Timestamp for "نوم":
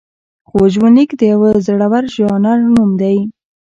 2.73-2.89